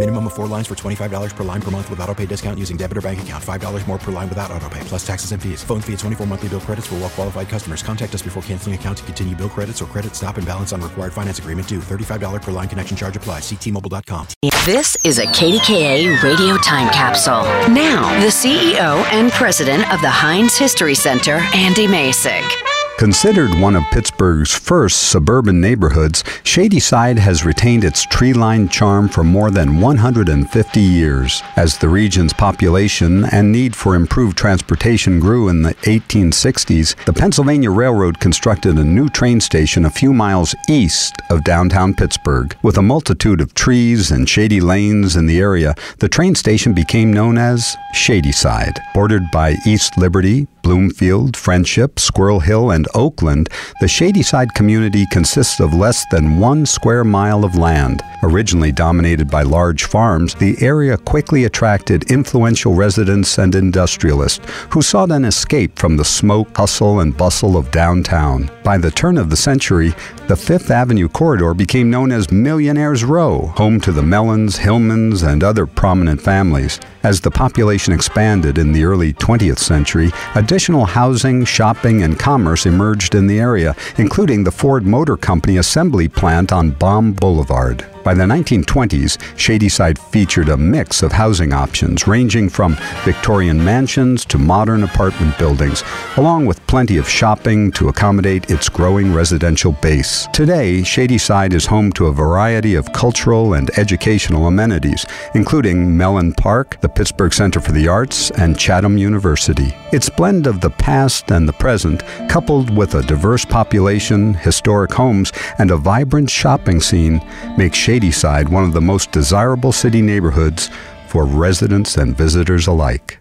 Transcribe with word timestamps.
Minimum 0.00 0.28
of 0.28 0.32
four 0.32 0.46
lines 0.46 0.66
for 0.66 0.74
$25 0.74 1.36
per 1.36 1.44
line 1.44 1.60
per 1.60 1.70
month 1.70 1.90
with 1.90 2.00
auto 2.00 2.14
pay 2.14 2.24
discount 2.24 2.58
using 2.58 2.78
debit 2.78 2.96
or 2.96 3.02
bank 3.02 3.20
account. 3.20 3.44
$5 3.44 3.86
more 3.86 3.98
per 3.98 4.10
line 4.10 4.30
without 4.30 4.50
auto 4.50 4.66
pay, 4.70 4.80
plus 4.84 5.06
taxes 5.06 5.32
and 5.32 5.42
fees. 5.42 5.62
Phone 5.62 5.82
fee 5.82 5.92
at 5.92 5.98
24 5.98 6.26
monthly 6.26 6.48
bill 6.48 6.60
credits 6.60 6.86
for 6.86 6.94
well 6.94 7.10
qualified 7.10 7.50
customers. 7.50 7.82
Contact 7.82 8.14
us 8.14 8.22
before 8.22 8.42
canceling 8.44 8.74
account 8.74 8.96
to 8.96 9.04
continue 9.04 9.36
bill 9.36 9.50
credits 9.50 9.82
or 9.82 9.84
credit 9.84 10.16
stop 10.16 10.38
and 10.38 10.46
balance 10.46 10.72
on 10.72 10.80
required 10.80 11.12
finance 11.12 11.38
agreement 11.38 11.68
due. 11.68 11.80
$35 11.80 12.40
per 12.40 12.50
line 12.50 12.66
connection 12.66 12.96
charge 12.96 13.14
applies. 13.14 13.42
Ctmobile.com. 13.42 14.26
This 14.64 14.96
is 15.04 15.18
a 15.18 15.26
KDKA 15.26 16.22
radio 16.22 16.56
time 16.56 16.90
capsule. 16.94 17.42
Now, 17.70 18.08
the 18.20 18.28
CEO 18.30 19.04
and 19.12 19.30
president 19.32 19.82
of 19.92 20.00
the 20.00 20.08
Heinz 20.08 20.56
History 20.56 20.94
Center, 20.94 21.42
Andy 21.52 21.86
Masich. 21.86 22.69
Considered 23.00 23.58
one 23.58 23.76
of 23.76 23.84
Pittsburgh's 23.84 24.54
first 24.54 25.08
suburban 25.08 25.58
neighborhoods, 25.58 26.22
Shadyside 26.42 27.18
has 27.18 27.46
retained 27.46 27.82
its 27.82 28.04
tree 28.04 28.34
lined 28.34 28.70
charm 28.70 29.08
for 29.08 29.24
more 29.24 29.50
than 29.50 29.80
150 29.80 30.80
years. 30.80 31.42
As 31.56 31.78
the 31.78 31.88
region's 31.88 32.34
population 32.34 33.24
and 33.24 33.50
need 33.50 33.74
for 33.74 33.94
improved 33.94 34.36
transportation 34.36 35.18
grew 35.18 35.48
in 35.48 35.62
the 35.62 35.72
1860s, 35.76 36.94
the 37.06 37.12
Pennsylvania 37.14 37.70
Railroad 37.70 38.20
constructed 38.20 38.76
a 38.76 38.84
new 38.84 39.08
train 39.08 39.40
station 39.40 39.86
a 39.86 39.90
few 39.90 40.12
miles 40.12 40.54
east 40.68 41.14
of 41.30 41.42
downtown 41.42 41.94
Pittsburgh. 41.94 42.54
With 42.62 42.76
a 42.76 42.82
multitude 42.82 43.40
of 43.40 43.54
trees 43.54 44.10
and 44.10 44.28
shady 44.28 44.60
lanes 44.60 45.16
in 45.16 45.24
the 45.24 45.40
area, 45.40 45.74
the 46.00 46.08
train 46.10 46.34
station 46.34 46.74
became 46.74 47.14
known 47.14 47.38
as 47.38 47.78
Shadyside. 47.94 48.78
Bordered 48.92 49.30
by 49.30 49.56
East 49.64 49.96
Liberty, 49.96 50.46
Bloomfield, 50.70 51.36
Friendship, 51.36 51.98
Squirrel 51.98 52.38
Hill, 52.38 52.70
and 52.70 52.86
Oakland, 52.94 53.48
the 53.80 53.88
Shadyside 53.88 54.54
community 54.54 55.04
consists 55.10 55.58
of 55.58 55.74
less 55.74 56.06
than 56.12 56.38
one 56.38 56.64
square 56.64 57.02
mile 57.02 57.44
of 57.44 57.56
land. 57.56 58.04
Originally 58.22 58.70
dominated 58.70 59.28
by 59.28 59.42
large 59.42 59.86
farms, 59.86 60.36
the 60.36 60.56
area 60.60 60.96
quickly 60.96 61.42
attracted 61.42 62.08
influential 62.08 62.74
residents 62.74 63.36
and 63.38 63.56
industrialists 63.56 64.46
who 64.70 64.80
sought 64.80 65.10
an 65.10 65.24
escape 65.24 65.76
from 65.76 65.96
the 65.96 66.04
smoke, 66.04 66.56
hustle, 66.56 67.00
and 67.00 67.16
bustle 67.16 67.56
of 67.56 67.72
downtown. 67.72 68.48
By 68.62 68.78
the 68.78 68.92
turn 68.92 69.18
of 69.18 69.28
the 69.28 69.36
century, 69.36 69.92
the 70.28 70.36
Fifth 70.36 70.70
Avenue 70.70 71.08
corridor 71.08 71.54
became 71.54 71.90
known 71.90 72.12
as 72.12 72.30
Millionaire's 72.30 73.02
Row, 73.02 73.46
home 73.56 73.80
to 73.80 73.90
the 73.90 74.04
Mellons, 74.04 74.56
Hillmans, 74.56 75.26
and 75.26 75.42
other 75.42 75.66
prominent 75.66 76.20
families. 76.20 76.78
As 77.02 77.20
the 77.20 77.30
population 77.30 77.92
expanded 77.92 78.58
in 78.58 78.70
the 78.72 78.84
early 78.84 79.14
20th 79.14 79.58
century, 79.58 80.12
additional 80.60 80.84
housing, 80.84 81.42
shopping, 81.42 82.02
and 82.02 82.18
commerce 82.18 82.66
emerged 82.66 83.14
in 83.14 83.26
the 83.26 83.40
area, 83.40 83.74
including 83.96 84.44
the 84.44 84.50
Ford 84.50 84.84
Motor 84.84 85.16
Company 85.16 85.56
assembly 85.56 86.06
plant 86.06 86.52
on 86.52 86.72
Baum 86.72 87.14
Boulevard. 87.14 87.86
By 88.02 88.14
the 88.14 88.24
1920s, 88.24 89.18
Shadyside 89.38 89.98
featured 89.98 90.48
a 90.48 90.56
mix 90.56 91.02
of 91.02 91.12
housing 91.12 91.52
options 91.52 92.06
ranging 92.06 92.48
from 92.48 92.78
Victorian 93.04 93.62
mansions 93.62 94.24
to 94.26 94.38
modern 94.38 94.84
apartment 94.84 95.36
buildings, 95.38 95.84
along 96.16 96.46
with 96.46 96.66
plenty 96.66 96.96
of 96.96 97.06
shopping 97.06 97.70
to 97.72 97.88
accommodate 97.88 98.50
its 98.50 98.70
growing 98.70 99.12
residential 99.12 99.72
base. 99.72 100.26
Today, 100.32 100.82
Shadyside 100.82 101.52
is 101.52 101.66
home 101.66 101.92
to 101.92 102.06
a 102.06 102.12
variety 102.12 102.74
of 102.74 102.90
cultural 102.92 103.52
and 103.52 103.70
educational 103.78 104.46
amenities, 104.46 105.04
including 105.34 105.94
Mellon 105.94 106.32
Park, 106.32 106.80
the 106.80 106.88
Pittsburgh 106.88 107.34
Center 107.34 107.60
for 107.60 107.72
the 107.72 107.86
Arts, 107.86 108.30
and 108.30 108.58
Chatham 108.58 108.96
University. 108.96 109.74
Its 109.92 110.08
blend 110.08 110.46
of 110.46 110.62
the 110.62 110.70
past 110.70 111.30
and 111.30 111.46
the 111.46 111.52
present, 111.52 112.02
coupled 112.30 112.74
with 112.74 112.94
a 112.94 113.02
diverse 113.02 113.44
population, 113.44 114.32
historic 114.34 114.92
homes, 114.92 115.32
and 115.58 115.70
a 115.70 115.76
vibrant 115.76 116.30
shopping 116.30 116.80
scene, 116.80 117.20
makes 117.58 117.76
Shadyside 117.90 118.48
one 118.48 118.62
of 118.62 118.72
the 118.72 118.80
most 118.80 119.10
desirable 119.10 119.72
city 119.72 120.00
neighborhoods 120.00 120.70
for 121.08 121.24
residents 121.24 121.96
and 121.96 122.16
visitors 122.16 122.68
alike. 122.68 123.18